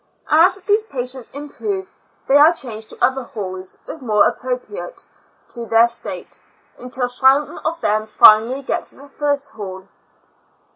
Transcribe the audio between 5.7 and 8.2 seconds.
state, until some of them